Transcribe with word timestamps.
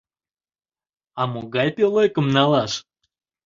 А 1.19 1.23
могай 1.31 1.69
пӧлекым 1.75 2.27
налаш? 2.35 2.71